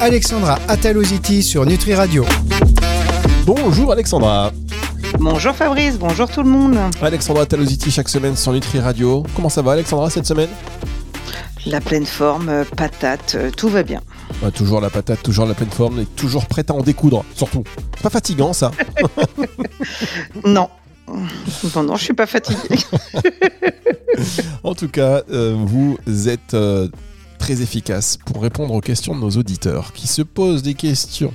[0.00, 2.24] Alexandra Ataloziti sur Nutri Radio.
[3.44, 4.50] Bonjour Alexandra.
[5.18, 6.78] Bonjour Fabrice, bonjour tout le monde.
[7.02, 9.24] Alexandra Talositi chaque semaine sur Nutri Radio.
[9.36, 10.48] Comment ça va Alexandra cette semaine?
[11.66, 14.00] La pleine forme, euh, patate, euh, tout va bien.
[14.54, 17.64] Toujours la patate, toujours la pleine forme et toujours prête à en découdre, surtout.
[18.02, 18.70] Pas fatigant ça?
[20.46, 20.68] Non.
[21.74, 22.78] Non, non, je suis pas fatiguée.
[24.62, 26.88] En tout cas, euh, vous êtes euh,
[27.40, 31.32] très efficace pour répondre aux questions de nos auditeurs qui se posent des questions.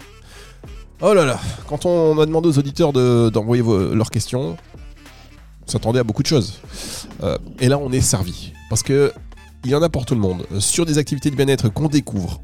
[1.01, 4.55] Oh là là, quand on a demandé aux auditeurs de- d'envoyer leurs questions,
[5.67, 6.61] on s'attendait à beaucoup de choses.
[7.23, 8.53] Euh, et là, on est servi.
[8.69, 9.11] Parce que
[9.65, 10.45] il y en a pour tout le monde.
[10.59, 12.39] Sur des activités de bien-être qu'on découvre,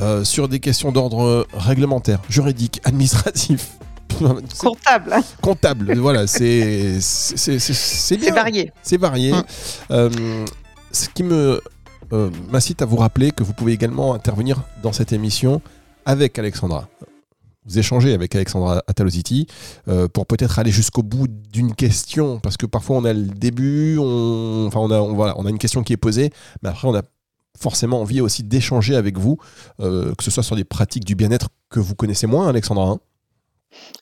[0.00, 3.72] euh, sur des questions d'ordre réglementaire, juridique, administratif.
[4.58, 7.00] Comptable, comptable, voilà, c'est bien.
[7.00, 8.70] c'est varié.
[8.82, 9.32] C'est varié.
[9.32, 9.42] Mm.
[9.90, 10.44] Euh,
[10.92, 11.60] ce qui me
[12.12, 15.60] euh, m'incite à vous rappeler que vous pouvez également intervenir dans cette émission
[16.04, 16.88] avec Alexandra.
[17.64, 19.46] Vous échangez avec Alexandra Ataloziti
[19.86, 23.98] euh, pour peut-être aller jusqu'au bout d'une question, parce que parfois on a le début,
[23.98, 26.32] on, enfin on a, voilà, on a une question qui est posée,
[26.62, 27.02] mais après on a
[27.56, 29.38] forcément envie aussi d'échanger avec vous,
[29.80, 32.90] euh, que ce soit sur des pratiques du bien-être que vous connaissez moins, Alexandra.
[32.90, 32.98] hein.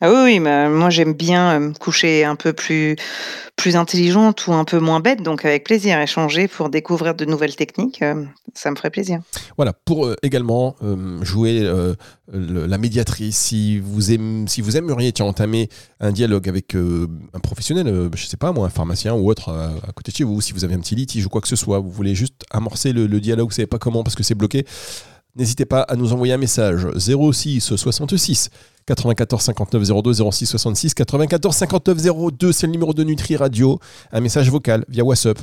[0.00, 2.96] Ah oui, mais moi j'aime bien euh, me coucher un peu plus,
[3.60, 7.56] plus intelligente ou un peu moins bête, donc avec plaisir échanger pour découvrir de nouvelles
[7.56, 9.20] techniques, euh, ça me ferait plaisir.
[9.56, 10.76] Voilà, pour euh, également
[11.20, 11.70] jouer
[12.32, 14.00] la médiatrice, si vous,
[14.46, 15.68] si vous aimeriez entamer
[16.00, 19.92] un dialogue avec un professionnel, euh, je sais pas moi, un pharmacien ou autre à
[19.92, 21.78] côté de chez vous, si vous avez un petit litige ou quoi que ce soit,
[21.80, 24.64] vous voulez juste amorcer le, le dialogue, vous savez pas comment parce que c'est bloqué,
[25.36, 28.48] n'hésitez pas à nous envoyer un message 06 66
[28.90, 31.98] 94 59 02 06 66 94 59
[32.32, 33.78] 02, c'est le numéro de Nutri Radio,
[34.10, 35.38] un message vocal via WhatsApp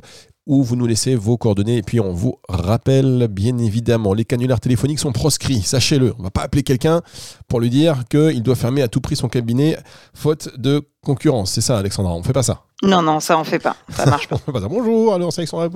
[0.48, 4.60] où vous nous laissez vos coordonnées et puis on vous rappelle bien évidemment les canulars
[4.60, 6.14] téléphoniques sont proscrits, sachez-le.
[6.18, 7.02] On va pas appeler quelqu'un
[7.48, 9.78] pour lui dire qu'il doit fermer à tout prix son cabinet
[10.14, 11.52] faute de concurrence.
[11.52, 12.64] C'est ça Alexandra, on fait pas ça?
[12.84, 14.36] Non, non, ça on fait pas, ça marche pas.
[14.36, 14.68] On fait pas ça.
[14.68, 15.68] Bonjour, alors c'est Alexandra.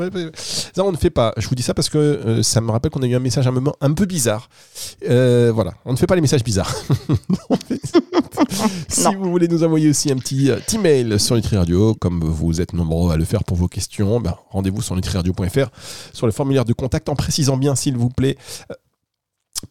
[0.76, 1.34] Ça on ne fait pas.
[1.38, 3.48] Je vous dis ça parce que euh, ça me rappelle qu'on a eu un message
[3.48, 4.50] à un moment un peu bizarre.
[5.10, 6.72] Euh, voilà, on ne fait pas les messages bizarres.
[8.88, 9.14] si Non.
[9.18, 12.62] vous voulez nous envoyer aussi un petit, euh, petit mail sur Nutri Radio, comme vous
[12.62, 15.70] êtes nombreux à le faire pour vos questions, ben, rendez-vous sur nutriradio.fr
[16.14, 18.38] sur le formulaire de contact en précisant bien, s'il vous plaît,
[18.72, 18.76] euh,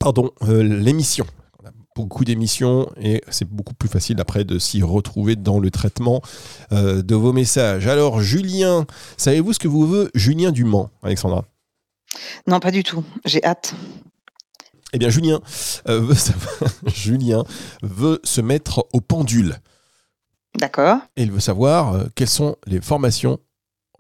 [0.00, 1.24] pardon, euh, l'émission.
[1.62, 5.70] On a beaucoup d'émissions et c'est beaucoup plus facile après de s'y retrouver dans le
[5.70, 6.22] traitement
[6.72, 7.86] euh, de vos messages.
[7.86, 8.84] Alors, Julien,
[9.16, 11.44] savez-vous ce que vous veut Julien Dumont, Alexandra?
[12.48, 13.74] Non, pas du tout, j'ai hâte.
[14.92, 15.40] Eh bien, Julien,
[15.88, 17.44] euh, veut savoir- Julien
[17.82, 19.56] veut se mettre au pendule.
[20.58, 20.98] D'accord.
[21.16, 23.38] et il veut savoir euh, quelles sont les formations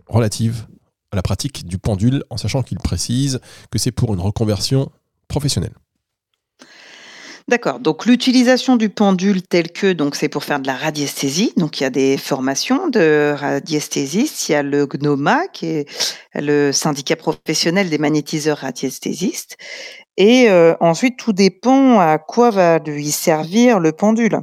[0.08, 0.66] relatives
[1.12, 3.40] à la pratique du pendule, en sachant qu'il précise
[3.70, 4.90] que c'est pour une reconversion
[5.28, 5.74] professionnelle.
[7.50, 7.80] D'accord.
[7.80, 11.52] Donc l'utilisation du pendule tel que donc c'est pour faire de la radiesthésie.
[11.56, 14.48] Donc il y a des formations de radiesthésistes.
[14.48, 15.88] Il y a le GNOMA qui est
[16.36, 19.56] le syndicat professionnel des magnétiseurs radiesthésistes.
[20.16, 24.38] Et euh, ensuite tout dépend à quoi va lui servir le pendule.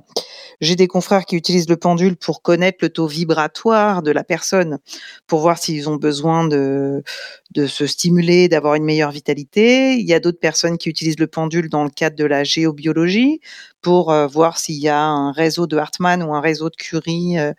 [0.60, 4.80] J'ai des confrères qui utilisent le pendule pour connaître le taux vibratoire de la personne,
[5.28, 7.04] pour voir s'ils ont besoin de,
[7.52, 9.94] de se stimuler, d'avoir une meilleure vitalité.
[9.96, 13.40] Il y a d'autres personnes qui utilisent le pendule dans le cadre de la géobiologie
[13.82, 17.38] pour euh, voir s'il y a un réseau de Hartmann ou un réseau de Curie.
[17.40, 17.54] euh,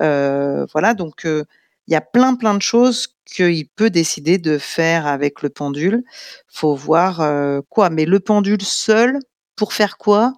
[0.00, 5.06] euh, voilà, donc il y a plein plein de choses qu'il peut décider de faire
[5.06, 6.02] avec le pendule.
[6.48, 7.22] Faut voir
[7.68, 7.90] quoi.
[7.90, 9.18] Mais le pendule seul,
[9.56, 10.34] pour faire quoi?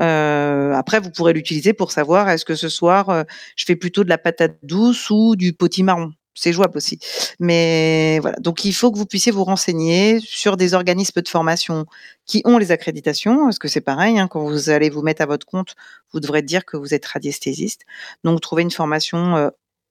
[0.00, 3.22] Euh, Après, vous pourrez l'utiliser pour savoir est-ce que ce soir euh,
[3.56, 6.12] je fais plutôt de la patate douce ou du potimarron?
[6.36, 6.98] C'est jouable aussi.
[7.38, 11.86] Mais voilà, donc il faut que vous puissiez vous renseigner sur des organismes de formation
[12.26, 15.26] qui ont les accréditations, parce que c'est pareil, hein, quand vous allez vous mettre à
[15.26, 15.74] votre compte,
[16.12, 17.82] vous devrez dire que vous êtes radiesthésiste.
[18.24, 19.50] Donc trouvez une formation euh,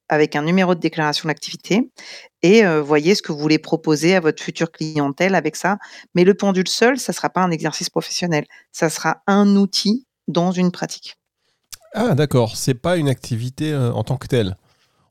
[0.09, 1.89] avec un numéro de déclaration d'activité
[2.41, 5.77] et euh, voyez ce que vous voulez proposer à votre future clientèle avec ça.
[6.15, 10.05] Mais le pendule seul, ça ne sera pas un exercice professionnel, ça sera un outil
[10.27, 11.17] dans une pratique.
[11.93, 14.57] Ah d'accord, c'est pas une activité euh, en tant que telle.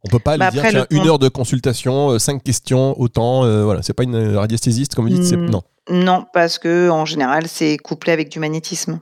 [0.04, 3.42] On peut pas Bah, lui dire tiens, une heure de consultation, euh, cinq questions, autant.
[3.64, 5.32] voilà, c'est pas une radiesthésiste comme vous dites.
[5.32, 5.62] Non.
[5.88, 9.00] Non, parce que en général, c'est couplé avec du magnétisme.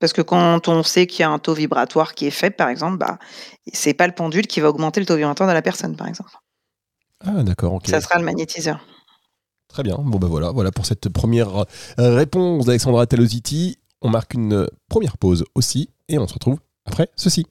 [0.00, 2.70] Parce que quand on sait qu'il y a un taux vibratoire qui est faible, par
[2.70, 3.18] exemple, bah,
[3.72, 6.30] c'est pas le pendule qui va augmenter le taux vibratoire de la personne, par exemple.
[7.24, 7.86] Ah d'accord, ok.
[7.86, 8.80] Ça sera le magnétiseur.
[9.68, 9.98] Très bien.
[10.02, 11.64] Bon ben voilà, voilà pour cette première
[11.98, 13.78] euh, réponse d'Alexandra Telositi.
[14.00, 17.46] On marque une première pause aussi et on se retrouve après ceci.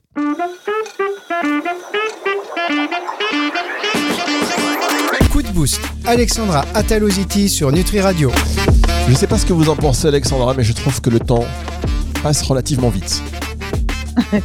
[5.30, 5.80] Coup de boost.
[6.04, 8.32] Alexandra Ataloziti sur Nutri Radio.
[9.08, 11.44] Je sais pas ce que vous en pensez, Alexandra, mais je trouve que le temps
[12.22, 13.22] passe relativement vite.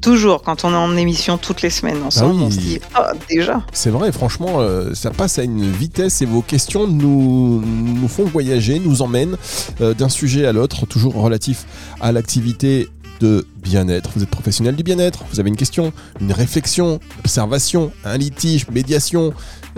[0.00, 2.44] Toujours, quand on est en émission toutes les semaines ensemble, Ah oui.
[2.46, 3.62] on se dit Ah, déjà.
[3.72, 8.24] C'est vrai, franchement, euh, ça passe à une vitesse et vos questions nous, nous font
[8.24, 9.36] voyager, nous emmènent
[9.80, 11.64] euh, d'un sujet à l'autre, toujours relatif
[12.00, 12.88] à l'activité
[13.20, 14.10] de bien-être.
[14.16, 19.32] Vous êtes professionnel du bien-être, vous avez une question, une réflexion, observation, un litige, médiation.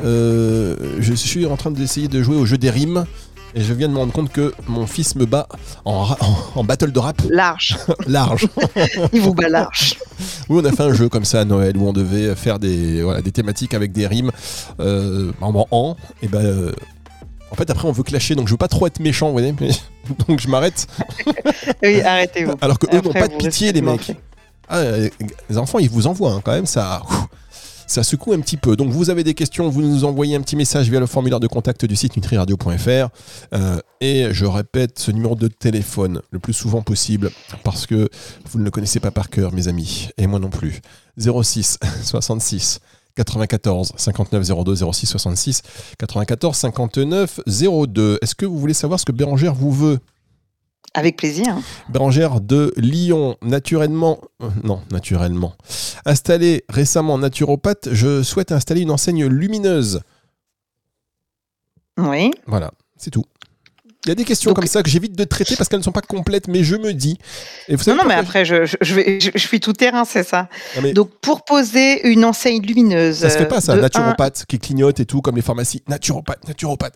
[0.04, 3.04] Euh, je suis en train d'essayer de jouer au jeu des rimes.
[3.58, 5.48] Et je viens de me rendre compte que mon fils me bat
[5.86, 7.76] en, ra- en, en battle de rap Large.
[8.06, 8.46] large.
[9.14, 9.96] Il vous bat large.
[10.48, 13.02] Oui, on a fait un jeu comme ça à Noël où on devait faire des,
[13.02, 14.30] voilà, des thématiques avec des rimes
[14.78, 15.96] euh, en en.
[16.22, 16.72] Et ben, euh,
[17.50, 19.52] en fait, après, on veut clasher, donc je veux pas trop être méchant, vous voyez.
[20.28, 20.86] donc je m'arrête.
[21.82, 22.54] Oui, arrêtez-vous.
[22.60, 24.12] Alors que eux n'ont pas de pitié, les mecs.
[24.68, 24.82] Ah,
[25.48, 27.02] les enfants, ils vous envoient hein, quand même, ça.
[27.08, 27.26] ouf,
[27.86, 28.76] Ça secoue un petit peu.
[28.76, 31.46] Donc, vous avez des questions, vous nous envoyez un petit message via le formulaire de
[31.46, 33.08] contact du site nutriradio.fr.
[33.54, 37.30] Euh, et je répète ce numéro de téléphone le plus souvent possible
[37.62, 38.08] parce que
[38.50, 40.80] vous ne le connaissez pas par cœur, mes amis, et moi non plus.
[41.16, 42.80] 06 66
[43.14, 45.62] 94 59 02 06 66
[45.98, 47.40] 94 59
[47.86, 48.18] 02.
[48.20, 50.00] Est-ce que vous voulez savoir ce que Bérangère vous veut?
[50.98, 51.56] Avec plaisir.
[51.90, 55.54] Bérangère de Lyon, naturellement, euh, non, naturellement,
[56.06, 60.00] installé récemment naturopathe, je souhaite installer une enseigne lumineuse.
[61.98, 62.30] Oui.
[62.46, 63.24] Voilà, c'est tout.
[64.04, 65.84] Il y a des questions Donc- comme ça que j'évite de traiter parce qu'elles ne
[65.84, 67.18] sont pas complètes, mais je me dis.
[67.68, 69.72] Et vous savez Non, non, mais après, je, je, je vais, je, je suis tout
[69.72, 70.48] terrain, c'est ça.
[70.80, 73.16] Non, Donc, pour poser une enseigne lumineuse.
[73.18, 75.82] ça se fait pas ça, de un- naturopathe qui clignote et tout, comme les pharmacies.
[75.88, 76.94] Naturopathe, naturopathe.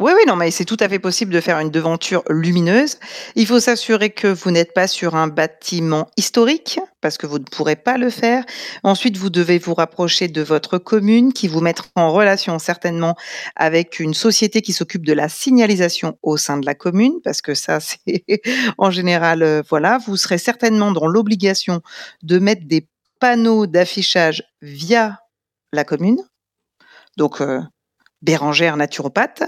[0.00, 2.98] Oui, oui, non, mais c'est tout à fait possible de faire une devanture lumineuse.
[3.34, 7.44] Il faut s'assurer que vous n'êtes pas sur un bâtiment historique, parce que vous ne
[7.44, 8.46] pourrez pas le faire.
[8.82, 13.14] Ensuite, vous devez vous rapprocher de votre commune, qui vous mettra en relation certainement
[13.56, 17.52] avec une société qui s'occupe de la signalisation au sein de la commune, parce que
[17.52, 18.24] ça, c'est
[18.78, 21.82] en général, euh, voilà, vous serez certainement dans l'obligation
[22.22, 22.88] de mettre des
[23.20, 25.18] panneaux d'affichage via
[25.74, 26.22] la commune.
[27.18, 27.60] Donc, euh,
[28.22, 29.44] Bérangère naturopathe,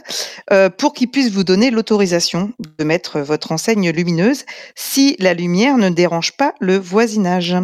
[0.51, 5.77] euh, pour qu'ils puissent vous donner l'autorisation de mettre votre enseigne lumineuse si la lumière
[5.77, 7.55] ne dérange pas le voisinage.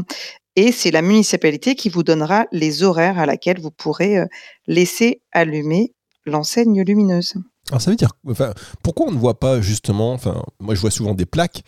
[0.56, 4.26] Et c'est la municipalité qui vous donnera les horaires à laquelle vous pourrez euh,
[4.66, 5.94] laisser allumer
[6.26, 7.34] l'enseigne lumineuse.
[7.70, 8.52] Alors ça veut dire, enfin,
[8.82, 11.62] pourquoi on ne voit pas justement, enfin, moi je vois souvent des plaques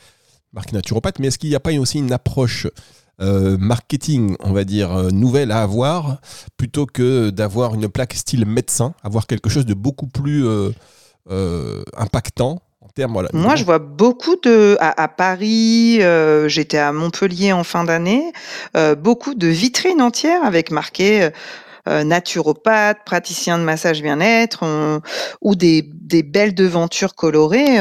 [0.52, 2.66] marquées naturopathe, mais est-ce qu'il n'y a pas aussi une approche
[3.20, 6.20] euh, marketing, on va dire, euh, nouvelle à avoir,
[6.56, 12.62] plutôt que d'avoir une plaque style médecin, avoir quelque chose de beaucoup plus euh, impactant
[12.80, 13.22] en termes.
[13.34, 16.00] Moi, je vois beaucoup de à, Paris.
[16.46, 18.32] J'étais à Montpellier en fin d'année.
[18.98, 21.28] beaucoup de vitrines entières avec marqué
[21.86, 24.64] naturopathe, praticien de massage bien-être,
[25.42, 25.82] ou des,
[26.22, 27.80] belles devantures colorées.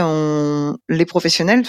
[0.89, 1.63] les professionnels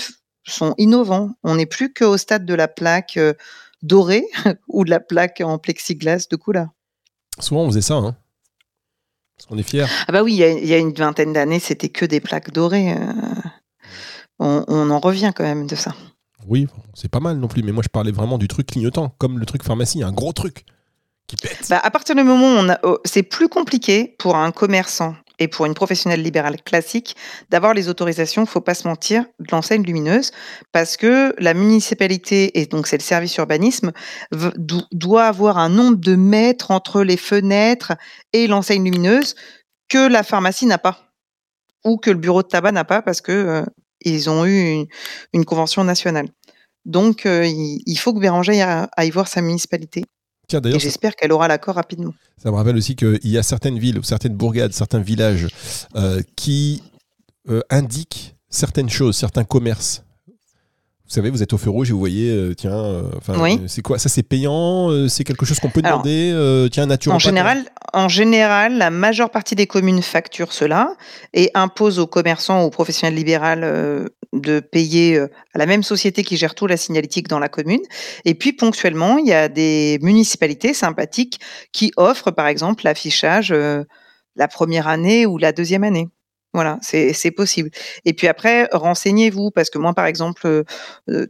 [0.45, 1.33] sont innovants.
[1.43, 3.35] On n'est plus qu'au stade de la plaque euh,
[3.83, 4.27] dorée
[4.69, 6.69] ou de la plaque en plexiglas de couleur.
[7.39, 8.17] Souvent on faisait ça, hein.
[9.37, 9.87] Parce qu'on est fiers.
[10.07, 12.21] Ah bah oui, il y a, il y a une vingtaine d'années, c'était que des
[12.21, 12.93] plaques dorées.
[12.93, 13.13] euh,
[14.39, 15.95] on, on en revient quand même de ça.
[16.47, 19.39] Oui, c'est pas mal non plus, mais moi je parlais vraiment du truc clignotant, comme
[19.39, 20.65] le truc pharmacie, un gros truc
[21.27, 21.67] qui pète.
[21.69, 25.15] Bah, à partir du moment où on a, oh, c'est plus compliqué pour un commerçant
[25.41, 27.17] et pour une professionnelle libérale classique
[27.49, 30.31] d'avoir les autorisations, faut pas se mentir, de l'enseigne lumineuse,
[30.71, 33.93] parce que la municipalité et donc c'est le service urbanisme
[34.93, 37.95] doit avoir un nombre de mètres entre les fenêtres
[38.33, 39.35] et l'enseigne lumineuse
[39.89, 41.11] que la pharmacie n'a pas
[41.85, 43.65] ou que le bureau de tabac n'a pas parce que euh,
[44.03, 44.87] ils ont eu
[45.33, 46.29] une, convention nationale.
[46.85, 48.63] Donc euh, il, il faut que Béranger
[48.97, 50.05] aille voir sa municipalité
[50.51, 52.13] Tiens, et ça, j'espère qu'elle aura l'accord rapidement.
[52.37, 55.47] ça me rappelle aussi qu'il y a certaines villes ou certaines bourgades, certains villages
[55.95, 56.83] euh, qui
[57.49, 60.03] euh, indiquent certaines choses, certains commerces.
[60.27, 63.05] Vous savez, vous êtes au feu rouge et vous voyez, euh, tiens,
[63.39, 63.61] Oui.
[63.69, 67.21] c'est quoi Ça, c'est payant C'est quelque chose qu'on peut Alors, demander Tiens, nature En
[67.21, 70.97] général, en général, la majeure partie des communes facturent cela
[71.33, 76.23] et imposent aux commerçants ou aux professionnels libéraux de payer euh, à la même société
[76.23, 77.83] qui gère tout la signalétique dans la commune.
[78.25, 81.41] Et puis, ponctuellement, il y a des municipalités sympathiques
[81.73, 83.85] qui offrent, par exemple, l'affichage euh,
[84.37, 86.09] la première année ou la deuxième année.
[86.53, 87.71] Voilà, c'est possible.
[88.05, 90.65] Et puis après, renseignez-vous, parce que moi, par exemple, euh,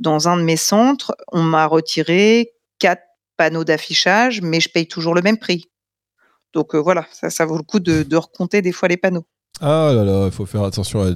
[0.00, 3.02] dans un de mes centres, on m'a retiré quatre
[3.36, 5.70] panneaux d'affichage, mais je paye toujours le même prix.
[6.54, 9.26] Donc voilà, ça, ça vaut le coup de, de recompter des fois les panneaux.
[9.62, 11.10] Ah là là, il faut faire attention à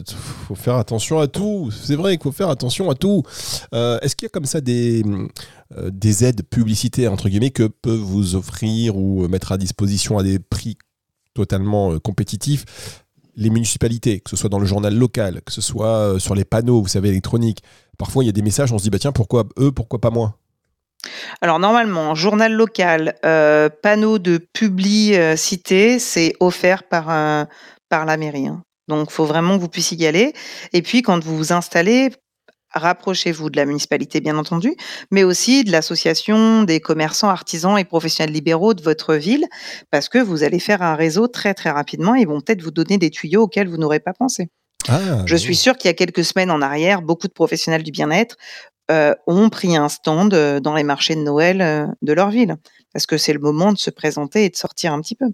[0.47, 1.71] faut faire attention à tout.
[1.71, 3.23] C'est vrai qu'il faut faire attention à tout.
[3.75, 5.03] Euh, Est-ce qu'il y a comme ça des
[5.79, 10.23] euh, des aides publicitaires entre guillemets que peuvent vous offrir ou mettre à disposition à
[10.23, 10.77] des prix
[11.33, 12.65] totalement euh, compétitifs?
[13.37, 16.45] Les municipalités, que ce soit dans le journal local, que ce soit euh, sur les
[16.45, 17.63] panneaux, vous savez, électroniques.
[17.99, 20.11] Parfois, il y a des messages, on se dit, bah tiens, pourquoi eux, pourquoi pas
[20.11, 20.39] moi?
[21.41, 27.49] Alors normalement, journal local, euh, panneau de publicité, c'est offert par, un-
[27.89, 28.49] par la mairie.
[28.49, 28.63] hein.
[28.89, 30.35] Donc, il faut vraiment que vous puissiez y aller.
[30.73, 32.11] Et puis, quand vous vous installez,
[32.73, 34.75] rapprochez-vous de la municipalité, bien entendu,
[35.11, 39.47] mais aussi de l'association des commerçants, artisans et professionnels libéraux de votre ville,
[39.91, 42.15] parce que vous allez faire un réseau très, très rapidement.
[42.15, 44.49] Ils vont peut-être vous donner des tuyaux auxquels vous n'aurez pas pensé.
[44.89, 47.91] Ah, Je suis sûre qu'il y a quelques semaines en arrière, beaucoup de professionnels du
[47.91, 48.37] bien-être
[48.91, 52.57] euh, ont pris un stand euh, dans les marchés de Noël euh, de leur ville.
[52.93, 55.27] Parce que c'est le moment de se présenter et de sortir un petit peu.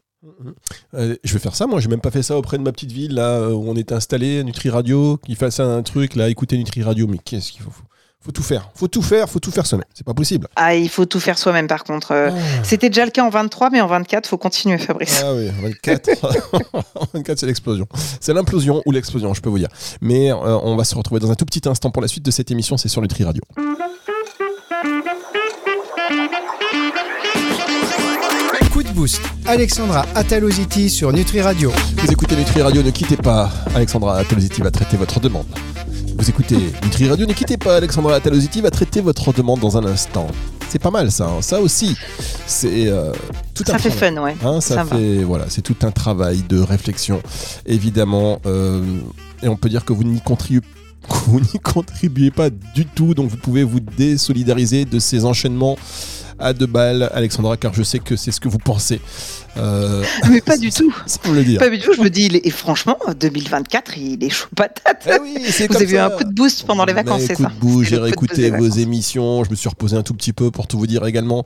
[0.95, 2.93] Euh, je vais faire ça, moi, j'ai même pas fait ça auprès de ma petite
[2.93, 6.59] ville, là, euh, où on est installé, Nutri Radio, qui fasse un truc, là, écouter
[6.59, 7.85] Nutri Radio, mais qu'est-ce qu'il faut, faut
[8.23, 10.47] Faut tout faire, faut tout faire, faut tout faire semaine, c'est pas possible.
[10.57, 12.13] Ah, il faut tout faire soi-même par contre.
[12.13, 12.39] Euh, Ah.
[12.65, 15.23] C'était déjà le cas en 23, mais en 24, faut continuer, Fabrice.
[15.25, 16.11] Ah oui, 24,
[17.15, 17.87] 24 c'est l'explosion.
[18.21, 19.71] C'est l'implosion ou l'explosion, je peux vous dire.
[20.03, 22.31] Mais euh, on va se retrouver dans un tout petit instant pour la suite de
[22.31, 23.43] cette émission, c'est sur Nutri Radio.
[29.01, 29.23] Boost.
[29.47, 31.73] Alexandra Ataloziti sur Nutri Radio.
[31.97, 33.51] Vous écoutez Nutri Radio, ne quittez pas.
[33.75, 35.47] Alexandra Ataloziti va traiter votre demande.
[36.19, 37.77] Vous écoutez Nutri Radio, ne quittez pas.
[37.77, 40.27] Alexandra Ataloziti va traiter votre demande dans un instant.
[40.69, 41.41] C'est pas mal ça, hein.
[41.41, 41.97] ça aussi.
[42.47, 43.13] C'est euh,
[43.55, 44.15] tout un Ça fait travail.
[44.15, 44.37] fun, ouais.
[44.45, 44.97] Hein, ça, Ça va.
[44.97, 47.23] fait voilà, c'est tout un travail de réflexion,
[47.65, 48.83] évidemment, euh,
[49.43, 50.61] et on peut dire que vous n'y contribuez
[51.27, 55.77] vous n'y contribuez pas du tout, donc vous pouvez vous désolidariser de ces enchaînements
[56.41, 59.01] à deux balles, Alexandra, car je sais que c'est ce que vous pensez.
[59.57, 60.95] Euh, Mais pas du tout.
[61.07, 61.59] sans le dire.
[61.59, 61.93] Pas du tout.
[61.93, 65.09] Je me dis, et franchement, 2024, il est chaud patate.
[65.09, 67.27] Eh oui, c'est Vous comme avez eu un coup de boost pendant les vacances, Mais
[67.35, 67.49] c'est ça?
[67.49, 68.79] de boost, C'est j'ai réécouté des vos vacances.
[68.79, 71.43] émissions, je me suis reposé un tout petit peu pour tout vous dire également,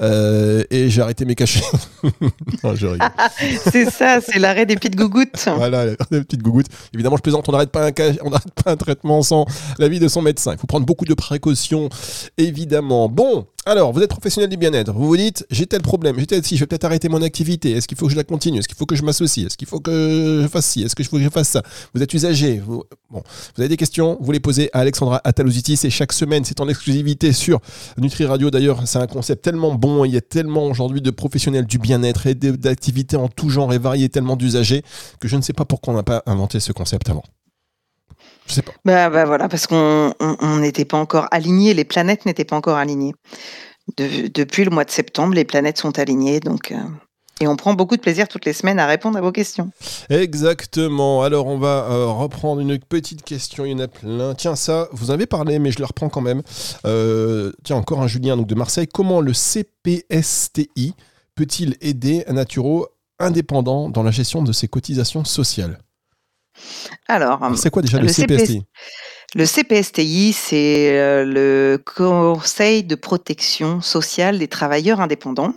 [0.00, 1.64] euh, et j'ai arrêté mes cachets.
[2.74, 3.08] je rigole.
[3.70, 5.48] C'est ça, c'est l'arrêt des petites gougouttes.
[5.56, 6.66] Voilà, la petite gougoute.
[6.94, 9.46] Évidemment, je plaisante, on n'arrête pas, un on n'arrête pas un traitement sans
[9.78, 10.52] l'avis de son médecin.
[10.52, 11.88] Il faut prendre beaucoup de précautions,
[12.36, 13.08] évidemment.
[13.08, 14.92] Bon, alors, vous êtes professionnel du bien-être.
[14.92, 17.72] Vous vous dites, j'ai tel problème, j'ai tel si, je vais peut-être arrêter mon activité.
[17.72, 18.58] Est-ce qu'il faut que je la continue?
[18.58, 19.46] Est-ce qu'il faut que je m'associe?
[19.46, 20.82] Est-ce qu'il faut que je fasse ci?
[20.82, 21.62] Est-ce qu'il faut que je fasse ça?
[21.94, 22.62] Vous êtes usager.
[22.64, 22.84] Vous...
[23.10, 23.22] Bon,
[23.56, 24.16] vous avez des questions?
[24.20, 25.76] Vous les posez à Alexandra Ataloziti.
[25.76, 27.60] C'est chaque semaine, c'est en exclusivité sur
[27.96, 28.50] Nutri Radio.
[28.50, 30.04] D'ailleurs, c'est un concept tellement bon.
[30.04, 33.78] Il y a tellement aujourd'hui de professionnels du bien-être et d'activités en tout genre et
[33.78, 34.82] variés, tellement d'usagers
[35.20, 37.24] que je ne sais pas pourquoi on n'a pas inventé ce concept avant.
[38.46, 38.72] Je sais pas.
[38.84, 42.56] Bah, bah voilà, parce qu'on on- on n'était pas encore alignés, les planètes n'étaient pas
[42.56, 43.12] encore alignées.
[43.96, 46.76] De- depuis le mois de septembre, les planètes sont alignées, donc euh,
[47.40, 49.70] et on prend beaucoup de plaisir toutes les semaines à répondre à vos questions.
[50.10, 51.22] Exactement.
[51.22, 53.64] Alors, on va euh, reprendre une petite question.
[53.64, 54.34] Il y en a plein.
[54.34, 56.42] Tiens, ça, vous en avez parlé, mais je le reprends quand même.
[56.84, 58.88] Euh, tiens, encore un Julien donc de Marseille.
[58.88, 60.94] Comment le CPSTI
[61.36, 62.88] peut-il aider un naturo
[63.20, 65.78] indépendant dans la gestion de ses cotisations sociales?
[67.06, 68.64] Alors, C'est quoi déjà le, le CPSTI
[69.34, 75.52] le CPSTI, c'est euh, le Conseil de protection sociale des travailleurs indépendants.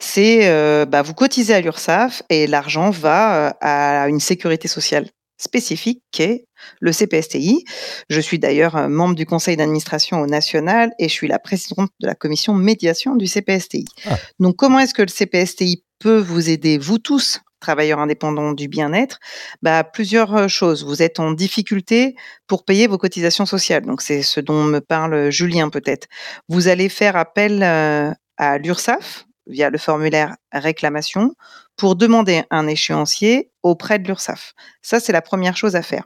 [0.00, 5.06] C'est euh, bah, vous cotisez à l'URSSAF et l'argent va euh, à une sécurité sociale
[5.36, 6.44] spécifique qui est
[6.80, 7.64] le CPSTI.
[8.08, 12.06] Je suis d'ailleurs membre du conseil d'administration au national et je suis la présidente de
[12.06, 13.84] la commission médiation du CPSTI.
[14.06, 14.16] Ah.
[14.38, 19.18] Donc comment est-ce que le CPSTI peut vous aider, vous tous, travailleurs indépendants du bien-être
[19.62, 20.84] bah, Plusieurs choses.
[20.84, 23.84] Vous êtes en difficulté pour payer vos cotisations sociales.
[23.84, 26.08] Donc c'est ce dont me parle Julien peut-être.
[26.48, 31.34] Vous allez faire appel à l'URSSAF via le formulaire réclamation
[31.76, 34.54] pour demander un échéancier auprès de l'URSSAF.
[34.82, 36.04] Ça, c'est la première chose à faire.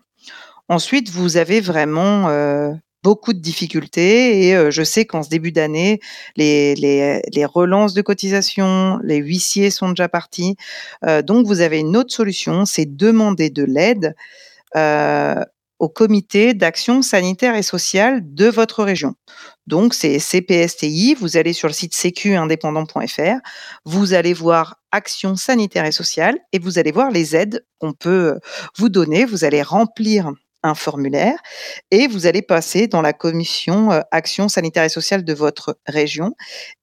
[0.69, 2.29] Ensuite, vous avez vraiment
[3.05, 6.01] beaucoup de difficultés et euh, je sais qu'en ce début d'année,
[6.37, 10.57] les, relances de cotisation, les huissiers sont déjà partis.
[11.05, 14.17] Euh, donc, vous avez une autre solution, c'est demander de l'aide
[14.75, 15.35] euh,
[15.79, 19.15] au comité d'action sanitaire et sociale de votre région.
[19.67, 21.15] Donc, c'est CPSTI.
[21.15, 23.39] Vous allez sur le site sécuindépendant.fr.
[23.85, 28.39] Vous allez voir action sanitaire et sociale et vous allez voir les aides qu'on peut
[28.79, 29.27] vous donner.
[29.27, 30.33] Vous allez remplir
[30.65, 31.39] un formulaire
[31.93, 36.35] et vous allez passer dans la commission euh, action sanitaire et sociale de votre région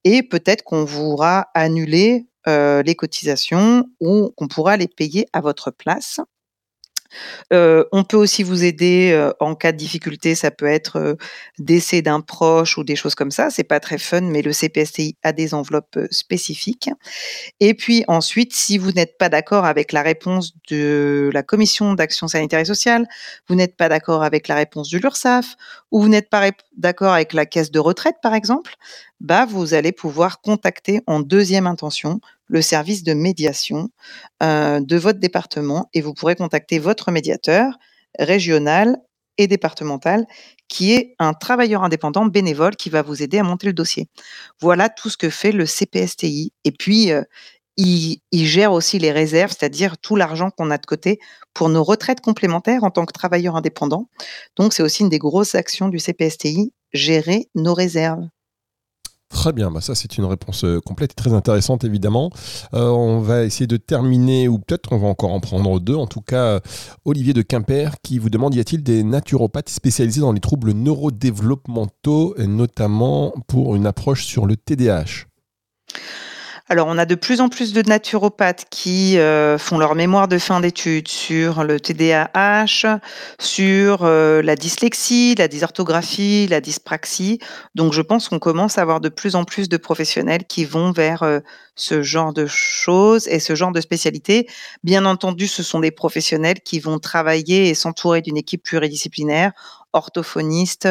[0.04, 5.70] et peut-être qu'on pourra annuler euh, les cotisations ou qu'on pourra les payer à votre
[5.70, 6.20] place.
[7.50, 11.16] On peut aussi vous aider en cas de difficulté, ça peut être
[11.58, 13.50] décès d'un proche ou des choses comme ça.
[13.50, 16.90] C'est pas très fun, mais le CPSTI a des enveloppes spécifiques.
[17.60, 22.28] Et puis ensuite, si vous n'êtes pas d'accord avec la réponse de la commission d'action
[22.28, 23.06] sanitaire et sociale,
[23.48, 25.56] vous n'êtes pas d'accord avec la réponse de l'URSSAF,
[25.90, 28.74] ou vous n'êtes pas d'accord avec la caisse de retraite, par exemple,
[29.22, 33.88] bah, vous allez pouvoir contacter en deuxième intention le service de médiation
[34.42, 37.78] euh, de votre département et vous pourrez contacter votre médiateur
[38.18, 38.98] régional
[39.38, 40.26] et départemental
[40.66, 44.08] qui est un travailleur indépendant bénévole qui va vous aider à monter le dossier.
[44.60, 46.52] Voilà tout ce que fait le CPSTI.
[46.64, 47.22] Et puis, euh,
[47.76, 51.20] il, gère aussi les réserves, c'est-à-dire tout l'argent qu'on a de côté
[51.54, 54.08] pour nos retraites complémentaires en tant que travailleur indépendant.
[54.56, 58.26] Donc, c'est aussi une des grosses actions du CPSTI, gérer nos réserves.
[59.32, 62.30] Très bien, bah ça c'est une réponse euh, complète et très intéressante évidemment.
[62.74, 65.94] Euh, on va essayer de terminer, ou peut-être on va encore en prendre deux.
[65.94, 66.60] En tout cas,
[67.06, 72.36] Olivier de Quimper qui vous demande y a-t-il des naturopathes spécialisés dans les troubles neurodéveloppementaux,
[72.36, 75.26] et notamment pour une approche sur le TDAH
[76.72, 80.38] alors, on a de plus en plus de naturopathes qui euh, font leur mémoire de
[80.38, 82.98] fin d'études sur le TDAH,
[83.38, 87.40] sur euh, la dyslexie, la dysorthographie, la dyspraxie.
[87.74, 90.92] Donc, je pense qu'on commence à avoir de plus en plus de professionnels qui vont
[90.92, 91.40] vers euh,
[91.76, 94.48] ce genre de choses et ce genre de spécialités.
[94.82, 99.52] Bien entendu, ce sont des professionnels qui vont travailler et s'entourer d'une équipe pluridisciplinaire,
[99.92, 100.88] orthophonistes,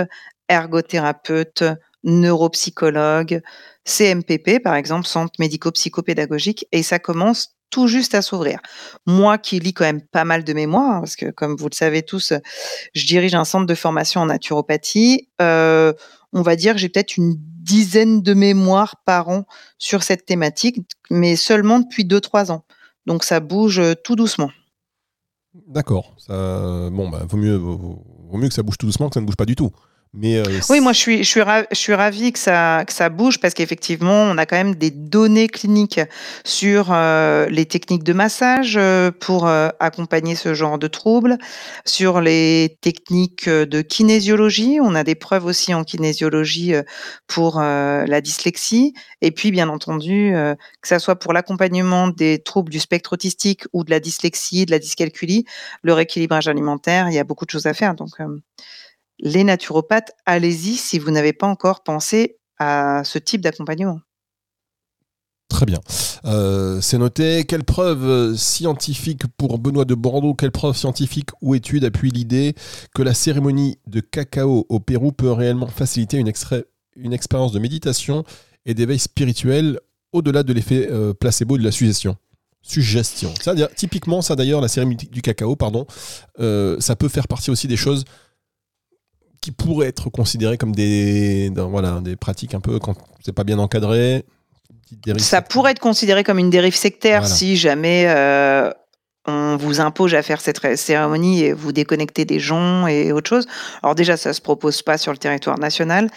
[0.47, 1.63] ergothérapeutes,
[2.03, 3.41] neuropsychologues,
[3.85, 8.59] CMPP, par exemple, Centre médico-psychopédagogique, et ça commence tout juste à s'ouvrir.
[9.07, 12.03] Moi qui lis quand même pas mal de mémoires, parce que comme vous le savez
[12.03, 12.33] tous,
[12.93, 15.93] je dirige un centre de formation en naturopathie, euh,
[16.33, 19.45] on va dire que j'ai peut-être une dizaine de mémoires par an
[19.77, 22.65] sur cette thématique, mais seulement depuis 2-3 ans.
[23.05, 24.51] Donc ça bouge tout doucement.
[25.67, 26.15] D'accord.
[26.27, 29.35] Bon, bah, vaut, mieux, vaut mieux que ça bouge tout doucement que ça ne bouge
[29.35, 29.71] pas du tout.
[30.13, 31.41] Euh, oui, moi je suis, je suis,
[31.71, 34.91] je suis ravie que ça, que ça bouge parce qu'effectivement, on a quand même des
[34.91, 36.01] données cliniques
[36.43, 41.37] sur euh, les techniques de massage euh, pour accompagner ce genre de troubles,
[41.85, 44.79] sur les techniques de kinésiologie.
[44.81, 46.73] On a des preuves aussi en kinésiologie
[47.27, 48.93] pour la dyslexie.
[49.21, 50.33] Et puis, bien entendu,
[50.81, 54.71] que ça soit pour l'accompagnement des troubles du spectre autistique ou de la dyslexie, de
[54.71, 55.45] la dyscalculie,
[55.83, 57.95] le rééquilibrage alimentaire, il y a beaucoup de choses à faire.
[57.95, 58.11] Donc,
[59.21, 63.99] les naturopathes, allez-y si vous n'avez pas encore pensé à ce type d'accompagnement.
[65.47, 65.79] Très bien.
[66.25, 67.43] Euh, c'est noté.
[67.43, 72.55] Quelle preuve scientifique pour Benoît de Bordeaux, quelle preuve scientifique ou étude appuie l'idée
[72.95, 76.27] que la cérémonie de cacao au Pérou peut réellement faciliter une,
[77.13, 78.23] expérience de méditation
[78.65, 79.79] et d'éveil spirituel
[80.13, 82.15] au-delà de l'effet euh, placebo de la suggestion?
[82.61, 83.33] Suggestion.
[83.41, 85.85] Ça, typiquement, ça d'ailleurs, la cérémonie du cacao, pardon,
[86.39, 88.05] euh, ça peut faire partie aussi des choses
[89.41, 93.59] qui pourraient être considérées comme des, voilà, des pratiques un peu quand c'est pas bien
[93.59, 94.23] encadré.
[95.17, 98.71] Ça pourrait être considéré comme une dérive sectaire si jamais euh,
[99.27, 103.45] on vous impose à faire cette cérémonie et vous déconnecter des gens et autre chose.
[103.83, 106.09] Alors déjà, ça se propose pas sur le territoire national.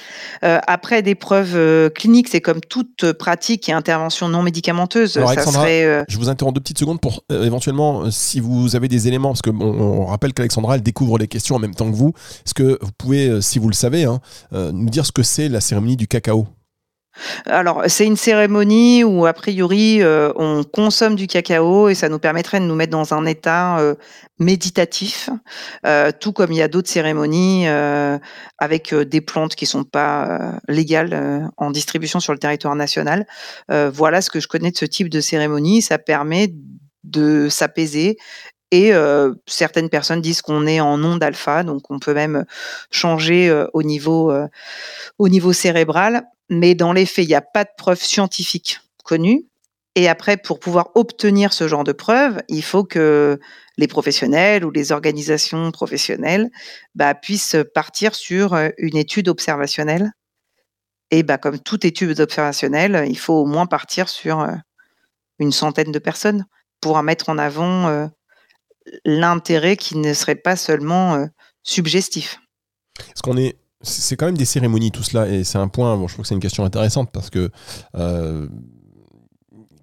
[0.43, 5.19] Euh, après, des preuves euh, cliniques, c'est comme toute pratique et intervention non médicamenteuse.
[5.19, 5.33] Alors,
[5.67, 9.43] euh, je vous interromps deux petites secondes pour éventuellement, si vous avez des éléments, parce
[9.43, 12.15] que on rappelle qu'Alexandra, elle découvre les questions en même temps que vous.
[12.47, 14.21] Est-ce que vous pouvez, si vous le savez, hein,
[14.53, 16.47] nous dire ce que c'est la cérémonie du cacao?
[17.47, 22.19] Alors, c'est une cérémonie où, a priori, euh, on consomme du cacao et ça nous
[22.19, 23.95] permettrait de nous mettre dans un état euh,
[24.39, 25.31] méditatif,
[25.87, 27.67] euh, tout comme il y a d'autres cérémonies
[28.59, 33.27] avec des plantes qui sont pas légales en distribution sur le territoire national.
[33.69, 35.83] voilà ce que je connais de ce type de cérémonie.
[35.83, 36.53] Ça permet
[37.05, 38.17] de s'apaiser
[38.71, 38.93] et
[39.47, 42.45] certaines personnes disent qu'on est en onde alpha, donc on peut même
[42.91, 44.33] changer au niveau
[45.53, 49.47] cérébral mais dans les faits, il n'y a pas de preuve scientifique connue.
[49.97, 53.39] Et après, pour pouvoir obtenir ce genre de preuves, il faut que
[53.77, 56.51] les professionnels ou les organisations professionnelles
[56.95, 60.11] bah, puissent partir sur euh, une étude observationnelle.
[61.11, 64.53] Et bah, comme toute étude observationnelle, il faut au moins partir sur euh,
[65.39, 66.45] une centaine de personnes
[66.81, 68.07] pour mettre en avant euh,
[69.05, 71.27] l'intérêt qui ne serait pas seulement
[71.63, 72.39] subjestif.
[72.99, 76.09] Est-ce qu'on est c'est quand même des cérémonies tout cela et c'est un point bon,
[76.09, 77.51] je trouve que c'est une question intéressante parce que
[77.97, 78.49] euh,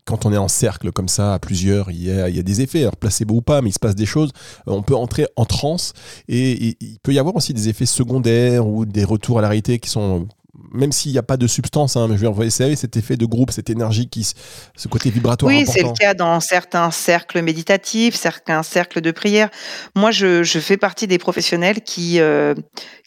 [0.06, 2.44] quand on est en cercle comme ça à plusieurs il y a, il y a
[2.44, 4.32] des effets alors placebo ou pas mais il se passe des choses
[4.68, 5.94] euh, on peut entrer en transe
[6.28, 9.80] et, il peut y avoir aussi des effets secondaires ou des retours à la réalité
[9.80, 10.28] qui sont
[10.72, 13.18] même s'il n'y a pas de substance, hein, mais je dire, vous savez, cet effet
[13.18, 15.52] de groupe, cette énergie, qui, ce côté vibratoire.
[15.52, 19.50] Oui, c'est le cas dans certains cercles méditatifs, certains cercles de prière.
[19.96, 22.54] Moi, je, je fais partie des professionnels qui, euh,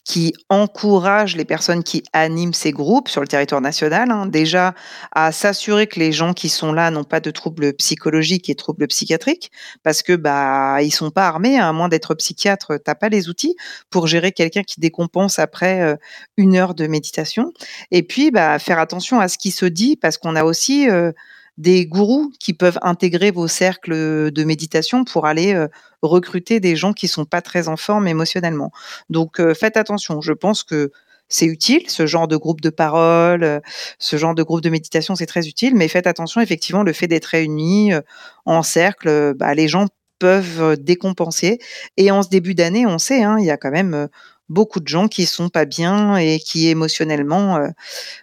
[0.04, 4.74] qui encourage les personnes qui animent ces groupes sur le territoire national, hein, déjà
[5.12, 8.86] à s'assurer que les gens qui sont là n'ont pas de troubles psychologiques et troubles
[8.86, 9.50] psychiatriques,
[9.82, 13.30] parce que bah ils sont pas armés, hein, à moins d'être psychiatre, t'as pas les
[13.30, 13.56] outils
[13.88, 15.96] pour gérer quelqu'un qui décompense après euh,
[16.36, 17.52] une heure de méditation.
[17.90, 21.12] Et puis bah faire attention à ce qui se dit, parce qu'on a aussi euh,
[21.56, 25.68] des gourous qui peuvent intégrer vos cercles de méditation pour aller euh,
[26.02, 28.72] recruter des gens qui sont pas très en forme émotionnellement.
[29.08, 30.20] Donc euh, faites attention.
[30.20, 30.90] Je pense que
[31.28, 33.60] c'est utile, ce genre de groupe de parole, euh,
[33.98, 37.06] ce genre de groupe de méditation, c'est très utile, mais faites attention, effectivement, le fait
[37.06, 37.92] d'être réunis
[38.44, 39.86] en cercle, bah, les gens
[40.18, 41.58] peuvent décompenser.
[41.96, 44.08] Et en ce début d'année, on sait, hein, il y a quand même
[44.48, 47.58] beaucoup de gens qui sont pas bien et qui émotionnellement,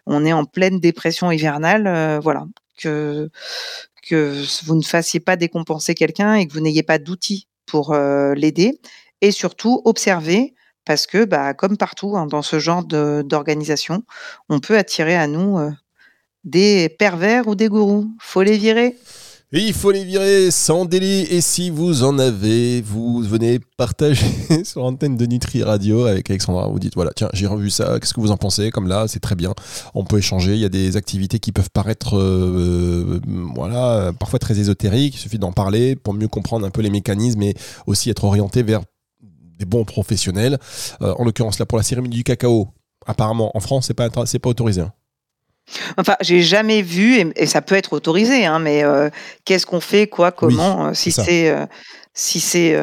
[0.05, 2.19] on est en pleine dépression hivernale.
[2.23, 2.45] voilà,
[2.81, 3.29] que,
[4.65, 8.79] vous ne fassiez pas décompenser quelqu'un et que vous n'ayez pas d'outils pour euh, l'aider.
[9.21, 10.53] Et surtout, observer,
[10.85, 14.03] parce que, bah, comme partout hein, dans ce genre d'organisation,
[14.49, 15.71] on peut attirer à nous euh,
[16.43, 18.11] des pervers ou des gourous.
[18.19, 18.97] Faut les virer.
[19.53, 21.23] Il faut les virer sans délai.
[21.23, 24.25] Et si vous en avez, vous venez partager
[24.63, 26.69] sur l'antenne de Nutri Radio avec Alexandra.
[26.69, 27.99] Vous dites voilà, tiens, j'ai revu ça.
[27.99, 28.71] Qu'est-ce que vous en pensez?
[28.71, 29.53] Comme là, c'est très bien.
[29.93, 30.53] On peut échanger.
[30.53, 33.19] Il y a des activités qui peuvent paraître, euh,
[33.53, 35.15] voilà, parfois très ésotériques.
[35.15, 37.53] Il suffit d'en parler pour mieux comprendre un peu les mécanismes et
[37.87, 38.79] aussi être orienté vers
[39.59, 40.59] des bons professionnels.
[41.01, 42.69] Euh, en l'occurrence, là, pour la cérémonie du cacao,
[43.05, 44.79] apparemment, en France, c'est pas, pas autorisé.
[44.79, 44.93] Hein.
[45.97, 49.09] Enfin, j'ai jamais vu, et, ça peut être autorisé, hein, mais euh,
[49.45, 51.65] qu'est-ce qu'on fait, quoi, comment, euh, si c'est, euh,
[52.13, 52.73] si c'est.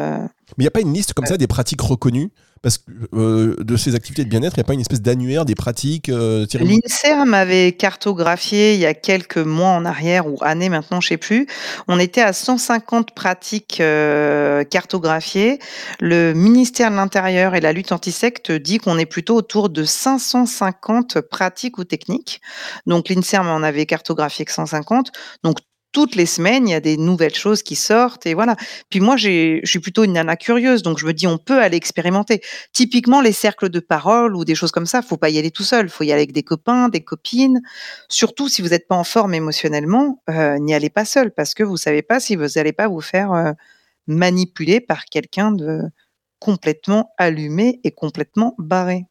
[0.56, 2.30] Mais il n'y a pas une liste comme ça des pratiques reconnues
[2.62, 5.44] parce que euh, de ces activités de bien-être, il n'y a pas une espèce d'annuaire
[5.44, 10.68] des pratiques euh, L'INSERM avait cartographié il y a quelques mois en arrière, ou années
[10.68, 11.46] maintenant, je ne sais plus.
[11.86, 15.58] On était à 150 pratiques euh, cartographiées.
[16.00, 21.20] Le ministère de l'Intérieur et la lutte antisecte dit qu'on est plutôt autour de 550
[21.20, 22.40] pratiques ou techniques.
[22.86, 25.10] Donc l'INSERM en avait cartographié que 150.
[25.44, 25.58] Donc
[25.98, 28.54] toutes les semaines, il y a des nouvelles choses qui sortent et voilà.
[28.88, 31.76] Puis moi, je suis plutôt une nana curieuse, donc je me dis on peut aller
[31.76, 32.40] expérimenter.
[32.72, 35.64] Typiquement, les cercles de parole ou des choses comme ça, faut pas y aller tout
[35.64, 37.60] seul, faut y aller avec des copains, des copines.
[38.08, 41.64] Surtout si vous n'êtes pas en forme émotionnellement, euh, n'y allez pas seul parce que
[41.64, 43.50] vous savez pas si vous n'allez pas vous faire euh,
[44.06, 45.80] manipuler par quelqu'un de
[46.38, 49.06] complètement allumé et complètement barré.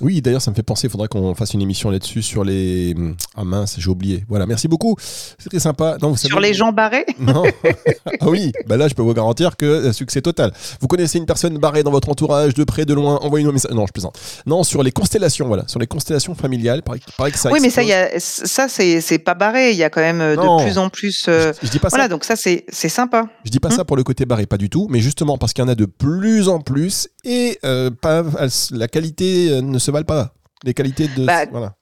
[0.00, 2.94] Oui, d'ailleurs, ça me fait penser, il faudrait qu'on fasse une émission là-dessus sur les.
[3.36, 4.24] Ah mince, j'ai oublié.
[4.28, 4.96] Voilà, merci beaucoup.
[5.38, 5.96] C'est très sympa.
[6.16, 7.44] sur les gens barrés Non.
[8.20, 10.52] ah oui, bah là, je peux vous garantir que euh, succès total.
[10.80, 13.72] Vous connaissez une personne barrée dans votre entourage, de près, de loin, envoyez-nous un message.
[13.72, 14.18] Non, je plaisante.
[14.46, 15.66] Non, sur les constellations, voilà.
[15.66, 17.00] Sur les constellations familiales, pareil,
[17.32, 17.50] que ça.
[17.50, 19.72] Oui, mais ça, y a, ça c'est pas barré.
[19.72, 21.26] Il y a quand même euh, de plus en plus.
[21.28, 23.28] Euh, je, dis pas voilà, donc ça, c'est sympa.
[23.44, 23.86] Je dis pas ça hum.
[23.86, 25.86] pour le côté barré, pas du tout, mais justement parce qu'il y en a de
[25.86, 27.58] plus en plus et
[28.00, 28.24] pas,
[28.70, 30.34] la qualité ne se se valent pas.
[30.64, 31.24] Les qualités de.
[31.24, 31.74] Bah, voilà.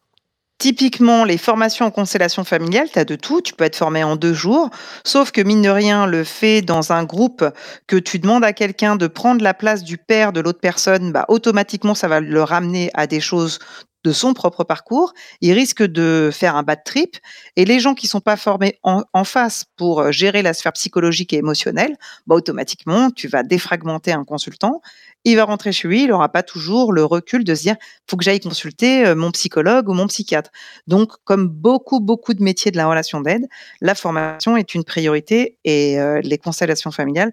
[0.59, 3.43] Typiquement, les formations en constellation familiale, tu as de tout.
[3.43, 4.71] Tu peux être formé en deux jours.
[5.05, 7.45] Sauf que, mine de rien, le fait dans un groupe
[7.87, 11.27] que tu demandes à quelqu'un de prendre la place du père de l'autre personne, bah,
[11.29, 13.59] automatiquement, ça va le ramener à des choses
[14.07, 17.17] de son propre parcours, il risque de faire un bad trip.
[17.57, 21.39] Et les gens qui sont pas formés en, face pour gérer la sphère psychologique et
[21.39, 24.81] émotionnelle, bah, automatiquement, tu vas défragmenter un consultant
[25.27, 27.77] il va rentrer chez lui, il n'aura pas toujours le recul de se dire
[28.09, 30.51] faut que j'aille consulter euh, mon psychologue ou mon psychiatre.
[30.87, 33.47] Donc, comme beaucoup, beaucoup de métiers de la relation d'aide,
[33.81, 37.33] la formation est une priorité et euh, les constellations familiales,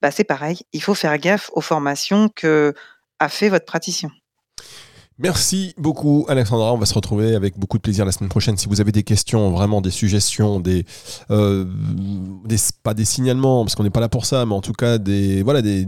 [0.00, 0.60] bah, c'est pareil.
[0.72, 2.72] Il faut faire gaffe aux formations que
[3.18, 4.10] a fait votre praticien.
[5.18, 8.56] Merci beaucoup Alexandra, on va se retrouver avec beaucoup de plaisir la semaine prochaine.
[8.56, 10.84] Si vous avez des questions, vraiment des suggestions, des,
[11.30, 11.64] euh,
[12.82, 15.44] pas des signalements parce qu'on n'est pas là pour ça, mais en tout cas des
[15.44, 15.86] voilà des,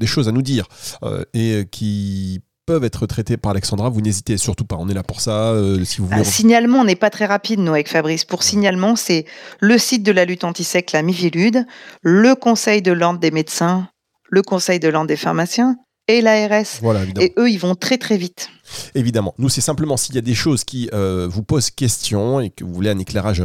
[0.00, 0.66] des choses à nous dire
[1.04, 4.76] euh, et qui peuvent être traitées par Alexandra, vous n'hésitez surtout pas.
[4.78, 5.50] On est là pour ça.
[5.50, 6.20] Euh, si vous voulez...
[6.20, 8.24] Ah, signalement, on n'est pas très rapide, nous, avec Fabrice.
[8.24, 9.24] Pour signalement, c'est
[9.60, 11.66] le site de la lutte anti-sec, la Mivilude,
[12.02, 13.88] le Conseil de l'ordre des médecins,
[14.28, 16.78] le Conseil de l'ordre des pharmaciens et l'ARS.
[16.80, 18.50] Voilà, et eux, ils vont très très vite.
[18.94, 19.34] Évidemment.
[19.38, 22.64] Nous, c'est simplement s'il y a des choses qui euh, vous posent question et que
[22.64, 23.42] vous voulez un éclairage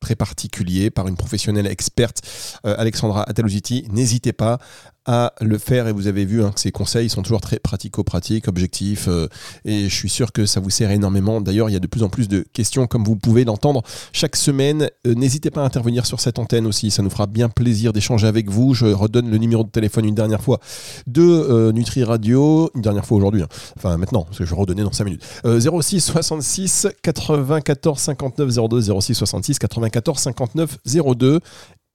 [0.00, 2.22] très particulier par une professionnelle experte,
[2.64, 4.58] Alexandra Ataloziti, n'hésitez pas
[5.06, 8.48] à le faire et vous avez vu hein, que ces conseils sont toujours très pratico-pratiques,
[8.48, 9.28] objectifs euh,
[9.64, 11.40] et je suis sûr que ça vous sert énormément.
[11.40, 14.34] D'ailleurs, il y a de plus en plus de questions comme vous pouvez l'entendre chaque
[14.34, 14.90] semaine.
[15.06, 18.26] Euh, n'hésitez pas à intervenir sur cette antenne aussi, ça nous fera bien plaisir d'échanger
[18.26, 18.74] avec vous.
[18.74, 20.58] Je redonne le numéro de téléphone une dernière fois
[21.06, 23.48] de euh, Nutri Radio, une dernière fois aujourd'hui, hein.
[23.76, 25.24] enfin maintenant, parce que je redonner dans 5 minutes.
[25.44, 30.78] 06 66 94 59 02, 06 66 94 59
[31.16, 31.40] 02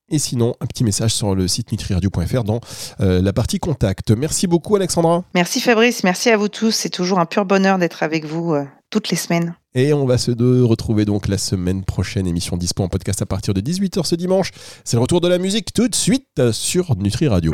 [0.09, 2.59] Et sinon, un petit message sur le site nutriradio.fr dans
[2.99, 4.11] euh, la partie contact.
[4.11, 5.23] Merci beaucoup Alexandra.
[5.35, 6.71] Merci Fabrice, merci à vous tous.
[6.71, 9.55] C'est toujours un pur bonheur d'être avec vous euh, toutes les semaines.
[9.73, 10.31] Et on va se
[10.63, 14.51] retrouver donc la semaine prochaine, émission dispo en podcast à partir de 18h ce dimanche.
[14.83, 17.53] C'est le retour de la musique tout de suite sur Nutri Radio.